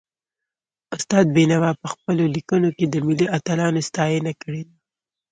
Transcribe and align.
استاد 0.95 1.25
بينوا 1.35 1.69
په 1.79 1.79
پخپلو 1.83 2.25
ليکنو 2.35 2.69
کي 2.77 2.85
د 2.89 2.95
ملي 3.07 3.25
اتلانو 3.37 3.81
ستاینه 3.89 4.31
کړې 4.41 4.61
ده. 4.67 4.75